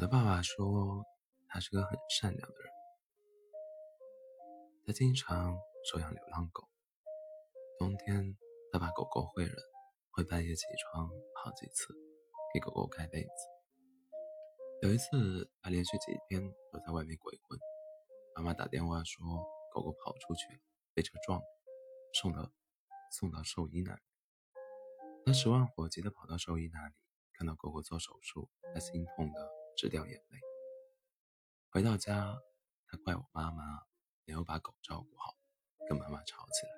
[0.00, 1.04] 我的爸爸说，
[1.46, 2.72] 他是个很善良的人。
[4.86, 5.54] 他经常
[5.84, 6.66] 收养流浪狗。
[7.78, 8.34] 冬天，
[8.72, 9.54] 他把狗狗会冷，
[10.10, 11.06] 会半夜起床
[11.44, 11.94] 好几次，
[12.54, 13.28] 给狗狗盖被子。
[14.80, 17.58] 有一次，他连续几天都在外面鬼混。
[18.34, 19.22] 妈妈打电话说，
[19.70, 20.60] 狗狗跑出去了，
[20.94, 21.44] 被车撞了，
[22.14, 22.50] 送到
[23.18, 24.00] 送到兽医那里。
[25.26, 26.94] 他十万火急地跑到兽医那里，
[27.34, 30.38] 看到狗狗做手术，他心痛的直掉眼泪。
[31.70, 32.38] 回到家，
[32.86, 33.80] 他怪我妈妈。
[34.26, 35.34] 没有把狗照顾好，
[35.88, 36.72] 跟妈妈吵起来。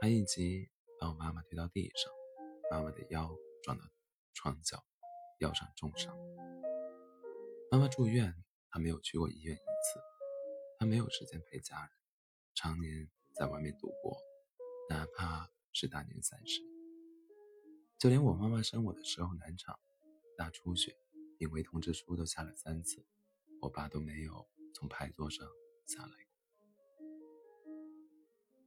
[0.00, 2.12] 他一急把我妈妈推到地上，
[2.70, 3.30] 妈妈的腰
[3.62, 3.84] 撞到
[4.34, 4.84] 床角，
[5.38, 6.14] 腰上重伤。
[7.70, 8.34] 妈妈住院，
[8.70, 10.00] 他没有去过医院一次。
[10.78, 11.90] 他没有时间陪家人，
[12.54, 14.20] 常年在外面赌博，
[14.90, 16.60] 哪怕是大年三十。
[17.98, 19.78] 就连我妈妈生我的时候难产、
[20.36, 20.94] 大出血，
[21.40, 23.06] 病危通知书都下了三次，
[23.62, 25.48] 我爸都没有从牌桌上
[25.86, 26.12] 下来。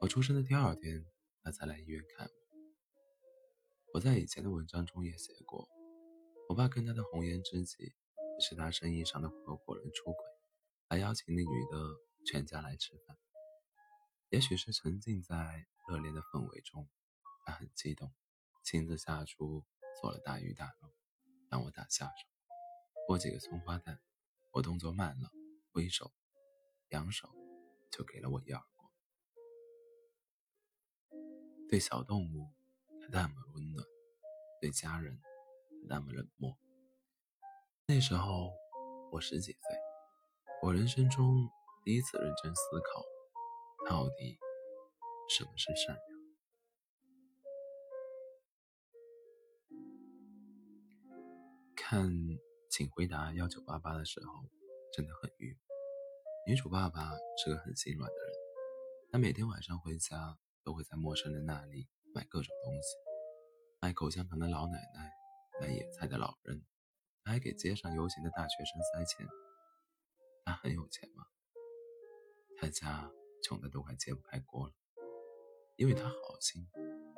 [0.00, 1.06] 我出生的第二天，
[1.42, 2.32] 他才来医院看我。
[3.94, 5.66] 我在以前的文章中也写过，
[6.50, 7.94] 我爸跟他的红颜知己
[8.38, 10.22] 是他生意上的合伙人出轨，
[10.90, 11.96] 还邀请那女的
[12.26, 13.16] 全家来吃饭。
[14.28, 16.86] 也许是沉浸在热恋的氛围中，
[17.46, 18.12] 他很激动，
[18.62, 19.64] 亲自下厨
[20.02, 20.92] 做了大鱼大肉，
[21.48, 22.28] 让我打下手，
[23.08, 23.98] 剥几个葱花蛋。
[24.50, 25.30] 我动作慢了，
[25.72, 26.12] 挥手，
[26.90, 27.26] 扬手
[27.90, 28.90] 就给了我一耳光。
[31.70, 32.52] 对小动物，
[33.00, 33.82] 他那么温暖；
[34.60, 35.18] 对家人，
[35.88, 36.54] 那么冷漠。
[37.86, 38.52] 那时候
[39.10, 39.60] 我十几岁，
[40.62, 41.48] 我人生中
[41.84, 43.02] 第一次认真思考，
[43.88, 44.38] 到底
[45.30, 46.18] 什么是善良。
[51.74, 52.10] 看
[52.70, 54.44] 《请回答幺九八八》的时候，
[54.92, 55.58] 真的很郁闷。
[56.46, 57.12] 女主爸爸
[57.42, 58.34] 是个很心软的人，
[59.10, 60.38] 他每天晚上回家。
[60.64, 62.94] 都会在陌生人那里买各种东西，
[63.80, 65.10] 卖口香糖的老奶奶，
[65.58, 66.62] 卖野菜的老人，
[67.24, 69.26] 还给街上游行的大学生塞钱。
[70.44, 71.24] 他很有钱吗？
[72.58, 73.10] 他家
[73.42, 74.74] 穷的都快揭不开锅了，
[75.76, 76.68] 因为他好心，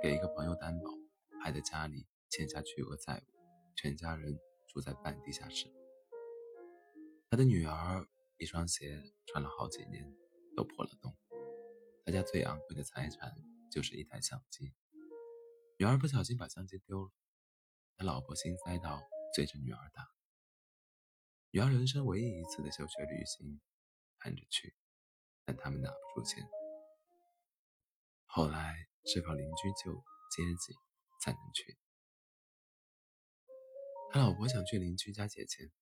[0.00, 0.88] 给一个朋友担保，
[1.42, 4.38] 害得家里欠下巨额债务，全家人
[4.72, 5.70] 住在半地下室。
[7.30, 8.06] 他的女儿
[8.38, 10.04] 一双鞋穿了好几年，
[10.56, 11.16] 都破了洞。
[12.04, 13.32] 他家最昂贵的财产
[13.70, 14.72] 就是一台相机。
[15.78, 17.10] 女儿不小心把相机丢了，
[17.96, 19.02] 他老婆心塞到
[19.34, 20.08] 追着女儿打。
[21.50, 23.60] 女儿人生唯一一次的休学旅行，
[24.18, 24.74] 盼着去，
[25.44, 26.42] 但他们拿不出钱。
[28.24, 29.92] 后来是靠邻居救
[30.30, 30.74] 接济
[31.20, 31.76] 才能去。
[34.12, 35.72] 他老婆想去邻居家借钱，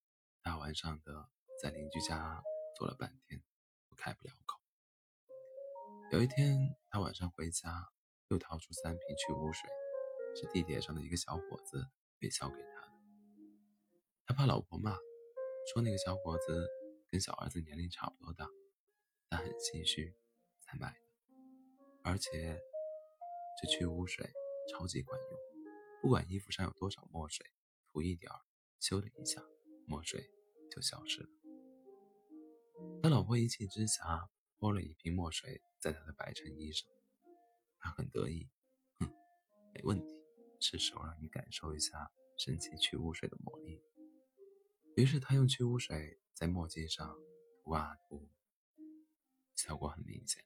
[0.40, 1.28] 大晚上的
[1.60, 2.40] 在邻居家
[2.76, 3.42] 坐了半天，
[3.88, 4.60] 都开不了口。
[6.12, 6.56] 有一天，
[6.90, 7.88] 他晚上回家，
[8.28, 9.68] 又掏出三瓶去污水，
[10.36, 11.84] 是地铁上的一个小伙子
[12.20, 12.92] 推销给他的。
[14.26, 14.96] 他怕老婆骂，
[15.74, 16.68] 说那个小伙子
[17.10, 18.48] 跟小儿子年龄差不多大，
[19.28, 20.14] 但很心虚，
[20.60, 21.00] 才买的。
[22.04, 22.62] 而且
[23.60, 24.24] 这去污水
[24.70, 25.40] 超级管用，
[26.00, 27.44] 不管衣服上有多少墨水，
[27.92, 28.40] 涂一点儿，
[28.80, 29.42] 咻的一下，
[29.86, 30.30] 墨水
[30.70, 31.28] 就消失了。
[33.02, 34.30] 他老婆一气之下。
[34.60, 36.86] 泼了一瓶墨水在他的白衬衣上，
[37.78, 38.46] 他很得意，
[38.98, 39.10] 哼，
[39.72, 40.22] 没问题，
[40.60, 43.82] 是时候让你感受一下神奇去污水的魔力。
[44.96, 47.16] 于是他用去污水在墨迹上
[47.64, 48.28] 涂啊涂，
[49.56, 50.44] 效果很明显，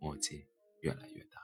[0.00, 0.48] 墨迹
[0.80, 1.40] 越来越大。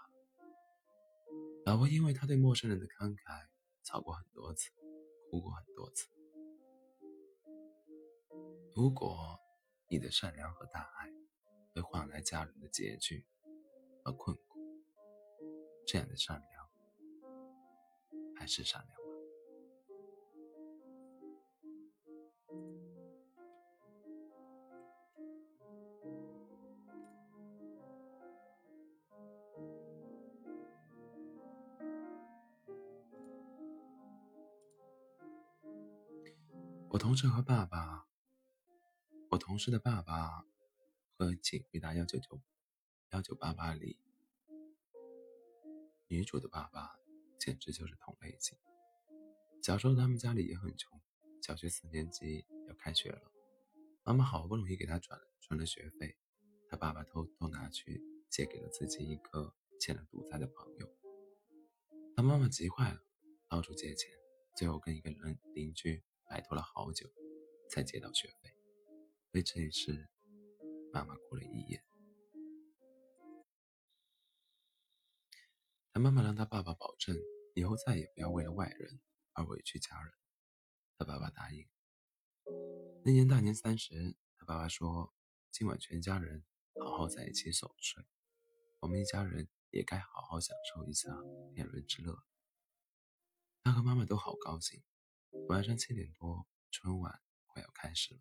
[1.66, 3.47] 老婆因为他对陌生人的慷慨，
[3.84, 4.72] 吵过很多次，
[5.31, 6.09] 哭过很多次。
[8.75, 9.38] 如果
[9.88, 11.16] 你的善良和大爱。
[11.76, 13.26] 会换来家人的拮据
[14.03, 14.59] 和困苦，
[15.86, 16.70] 这样的善良
[18.34, 19.05] 还是善良
[36.97, 38.07] 我同事和爸爸，
[39.28, 40.47] 我同事的爸爸。
[41.19, 42.41] 和请回答幺九九
[43.10, 43.98] 幺九八八里，
[46.09, 46.97] 女主的爸爸
[47.39, 48.57] 简直就是同类型。
[49.63, 50.98] 小时候他们家里也很穷，
[51.43, 53.31] 小学四年级要开学了，
[54.03, 56.16] 妈妈好不容易给他转了存了学费，
[56.71, 60.89] 他爸爸偷偷拿去借给了自己一个欠了赌债的朋友。
[62.16, 63.03] 他妈妈急坏了，
[63.51, 64.10] 到处借钱，
[64.57, 67.08] 最后跟一个人邻居摆脱了好久，
[67.70, 68.56] 才借到学费。
[69.32, 70.08] 为这一事，
[70.92, 71.82] 妈妈哭了一夜。
[75.92, 77.16] 他妈妈让他爸爸保证，
[77.54, 79.00] 以后再也不要为了外人
[79.32, 80.12] 而委屈家人。
[80.98, 81.66] 他爸爸答应。
[83.04, 85.14] 那年大年三十，他爸爸说
[85.52, 86.44] ：“今晚全家人
[86.82, 88.04] 好好在一起守岁，
[88.80, 91.08] 我们一家人也该好好享受一下
[91.54, 92.24] 天伦之乐。”
[93.62, 94.82] 他和妈妈都好高兴。
[95.48, 98.21] 晚上七点多，春晚快要开始了。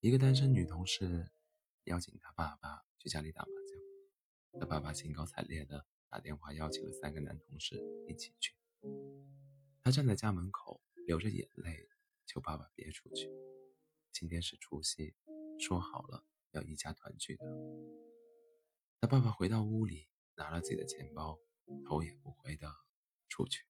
[0.00, 1.30] 一个单身女同事
[1.84, 8.54] 邀请她爸爸去家里打麻将，她爸爸兴高采烈地打电话邀请了三个男同事一起去。
[9.82, 11.88] 他站在家门口，流着眼泪
[12.26, 13.30] 求爸爸别出去。
[14.12, 15.14] 今天是除夕，
[15.58, 17.44] 说好了要一家团聚的。
[19.00, 21.38] 他爸爸回到屋里，拿了自己的钱包，
[21.86, 22.74] 头也不回的
[23.28, 23.69] 出去。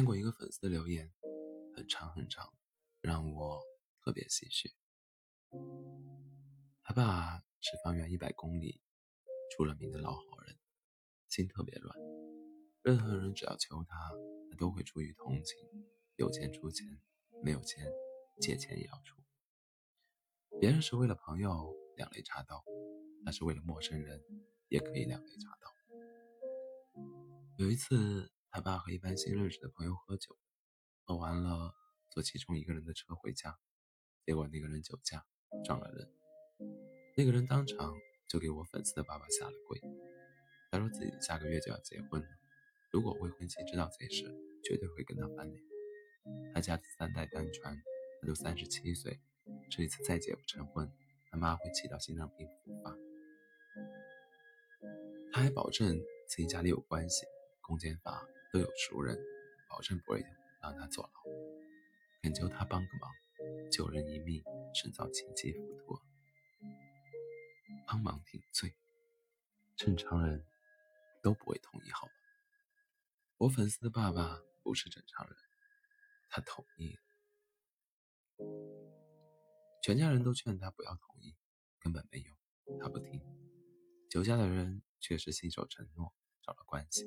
[0.00, 1.12] 看过一个粉丝的留言，
[1.76, 2.50] 很长很长，
[3.02, 3.60] 让我
[4.02, 4.72] 特别唏嘘。
[6.82, 8.80] 他爸是方圆一百公里
[9.50, 10.56] 出了名的老好人，
[11.28, 11.94] 心特别软，
[12.80, 14.10] 任何人只要求他，
[14.50, 15.58] 他都会出于同情，
[16.16, 16.86] 有钱出钱，
[17.44, 17.86] 没有钱
[18.40, 19.20] 借钱也要出。
[20.58, 22.64] 别人是为了朋友两肋插刀，
[23.26, 24.18] 他是为了陌生人
[24.68, 25.70] 也可以两肋插刀。
[27.58, 30.36] 有一次，他爸和一般新认识的朋友喝酒，
[31.04, 31.72] 喝完了
[32.10, 33.56] 坐其中一个人的车回家，
[34.26, 35.24] 结果那个人酒驾
[35.64, 36.08] 撞了人。
[37.16, 37.94] 那个人当场
[38.28, 39.80] 就给我粉丝的爸爸下了跪，
[40.70, 42.28] 他说自己下个月就要结婚了，
[42.90, 44.24] 如果未婚妻知道这事，
[44.64, 45.62] 绝对会跟他翻脸。
[46.52, 47.80] 他家三代单传，
[48.20, 49.20] 他都三十七岁，
[49.70, 50.90] 这一次再结不成婚，
[51.30, 52.96] 他妈会气到心脏病复发。
[55.32, 55.96] 他还保证
[56.28, 57.24] 自己家里有关系，
[57.60, 59.16] 公检法都有熟人，
[59.68, 60.24] 保证不会
[60.60, 61.10] 让他坐牢，
[62.22, 63.10] 恳求他帮个忙，
[63.70, 64.42] 救人一命
[64.74, 66.00] 胜造七级浮屠。
[67.86, 68.74] 帮忙顶罪，
[69.76, 70.44] 正常人
[71.22, 72.12] 都不会同意，好吗？
[73.38, 75.36] 我粉丝的爸爸不是正常人，
[76.28, 77.02] 他同意了。
[79.82, 81.36] 全家人都劝他不要同意，
[81.78, 82.36] 根本没用，
[82.80, 83.20] 他不听。
[84.08, 86.12] 酒驾的人确实信守承诺，
[86.42, 87.06] 找了关系。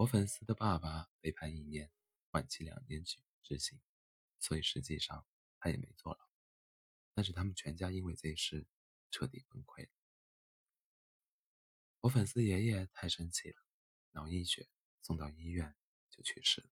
[0.00, 1.90] 我粉丝的爸爸被判一年，
[2.30, 3.78] 缓期两年执执行，
[4.38, 5.26] 所以实际上
[5.58, 6.18] 他也没坐牢。
[7.12, 8.66] 但是他们全家因为这事。
[9.12, 9.90] 彻底崩溃了。
[12.02, 13.56] 我粉丝爷爷太生气了，
[14.12, 14.68] 脑溢血，
[15.02, 15.74] 送到医院
[16.08, 16.70] 就去世了。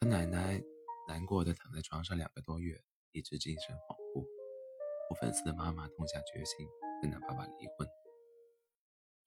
[0.00, 0.58] 他奶奶
[1.06, 4.26] 难过的躺在床上两个多月，一直精神恍惚。
[5.10, 6.66] 我粉丝的妈妈痛下决心
[7.02, 7.86] 跟他爸爸离婚，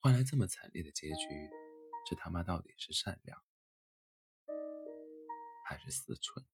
[0.00, 1.50] 换来这么惨烈的结局，
[2.08, 3.42] 这他妈到底是善良
[5.64, 6.44] 还是思忖？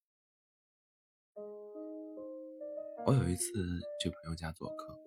[3.05, 3.53] 我有一次
[4.00, 4.99] 去朋友家做客，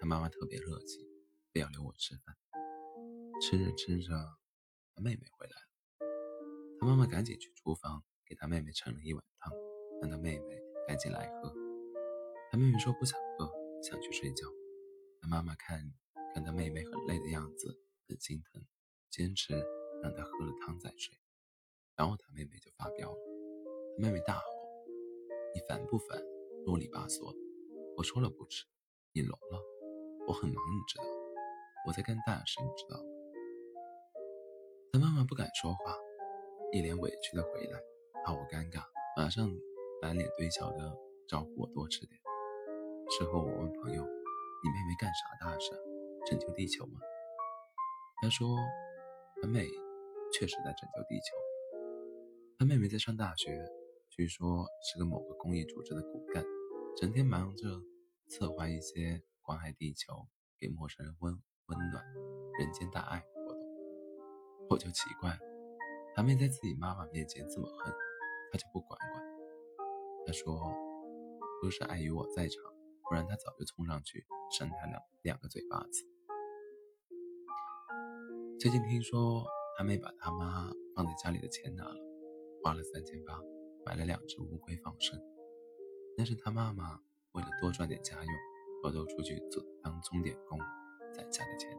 [0.00, 1.06] 他妈妈特别热情，
[1.52, 2.36] 非要留我吃饭。
[3.42, 4.14] 吃着吃着，
[4.94, 5.66] 他妹妹回来了，
[6.78, 9.52] 他妈妈赶紧去厨房给他妹妹盛了一碗汤，
[10.00, 11.52] 让他妹妹赶紧来喝。
[12.50, 13.50] 他妹妹说不想喝，
[13.82, 14.46] 想去睡觉。
[15.20, 15.92] 他妈妈看
[16.34, 18.62] 看他妹妹很累的样子，很心疼，
[19.10, 19.54] 坚持
[20.02, 21.14] 让她喝了汤再睡。
[21.96, 23.18] 然后他妹妹就发飙了，
[23.96, 24.42] 他妹妹大吼
[25.54, 26.22] ：“你烦不烦？”
[26.64, 27.34] 啰里吧嗦，
[27.96, 28.64] 我说了不吃，
[29.12, 29.60] 你聋了？
[30.26, 31.04] 我很忙，你知道？
[31.86, 33.04] 我在干大事，你知道吗？
[34.92, 35.96] 他妈妈不敢说话，
[36.72, 37.80] 一脸委屈的回来，
[38.24, 38.84] 怕我尴尬，
[39.16, 39.50] 马上
[40.00, 40.96] 满脸堆笑的
[41.28, 42.20] 招呼我多吃点。
[43.10, 44.02] 事后我问朋友
[44.62, 45.89] ：“你妹妹干啥大事？
[46.30, 47.00] 拯救地球吗？”
[48.22, 48.56] 他说
[49.42, 49.66] ：“他妹
[50.32, 51.36] 确实在拯救地球。
[52.58, 53.62] 他妹妹在上大学。”
[54.12, 56.44] 据说是个某个公益组织的骨干，
[56.96, 57.80] 整天忙着
[58.28, 60.26] 策划一些关爱地球、
[60.58, 62.04] 给陌生人温温暖、
[62.58, 63.56] 人间大爱活动。
[64.68, 65.38] 我就奇怪，
[66.14, 67.94] 他妹在自己妈妈面前这么恨，
[68.52, 69.24] 他就不管管？
[70.26, 70.60] 他说
[71.62, 72.62] ：“都是碍于我在场，
[73.08, 76.04] 不然他早就冲上去扇他两两个嘴巴子。”
[78.60, 79.42] 最近听说
[79.74, 81.96] 他妹把他妈放在家里的钱拿了，
[82.62, 83.40] 花了三千八。
[83.86, 85.18] 买了两只乌龟放生，
[86.18, 87.00] 那是他妈妈
[87.32, 88.34] 为了多赚点家用，
[88.82, 90.58] 偷偷出去做当钟点工
[91.14, 91.70] 攒下的钱。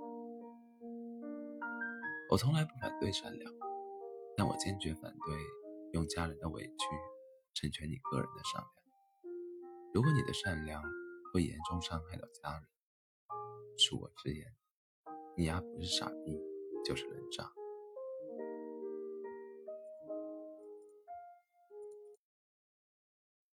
[2.32, 3.54] 我从来不反对善良，
[4.36, 5.38] 但我坚决反对
[5.94, 6.74] 用家人的委屈
[7.54, 8.74] 成全你个人的善良。
[9.94, 10.82] 如果你的善良
[11.32, 12.64] 会严重伤害到家人，
[13.78, 14.52] 恕我直言，
[15.38, 16.51] 你丫不是傻逼
[16.84, 17.52] 就是人渣。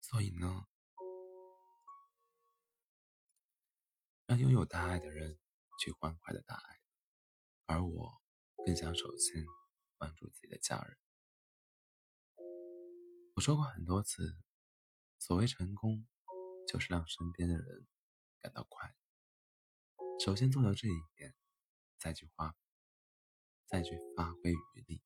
[0.01, 0.65] 所以呢，
[4.25, 5.37] 让拥有大爱的人
[5.79, 6.79] 去欢快的大爱，
[7.65, 8.21] 而我
[8.65, 9.45] 更想首先
[9.97, 10.97] 关注自己的家人。
[13.35, 14.37] 我说过很多次，
[15.19, 16.07] 所谓成功，
[16.67, 17.85] 就是让身边的人
[18.39, 18.95] 感到快乐。
[20.19, 21.35] 首先做到这一点，
[21.99, 22.55] 再去花，
[23.67, 25.03] 再去发挥余力，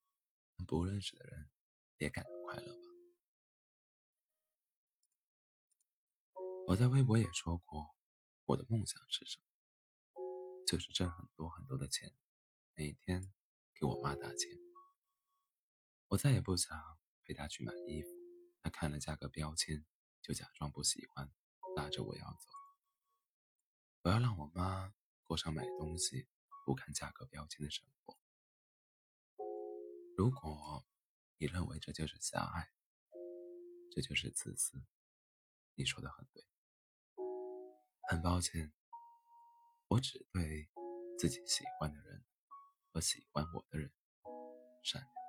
[0.56, 1.50] 让不认识的人
[1.98, 2.82] 也感到快乐吧。
[6.68, 7.96] 我在微博也说过，
[8.46, 9.46] 我的梦想是什么？
[10.68, 12.13] 就是挣很多很多的钱，
[12.75, 13.34] 每天
[13.74, 14.58] 给我妈打钱。
[16.10, 16.77] 我再也不想
[17.24, 18.10] 陪她去买衣服，
[18.62, 19.84] 她看了价格标签
[20.22, 21.30] 就假装不喜欢，
[21.75, 22.48] 拉着我要走。
[24.03, 26.27] 我要让我妈过上买东西
[26.63, 28.20] 不看价格标签的生活。
[30.18, 30.86] 如果
[31.38, 32.70] 你认为这就是狭隘，
[33.91, 34.84] 这就是自私，
[35.75, 36.44] 你说的很对。
[38.10, 38.72] 很抱歉，
[39.88, 40.70] 我只对
[41.18, 42.24] 自己喜欢的人
[42.91, 43.91] 和喜欢我的人
[44.84, 45.20] 善良。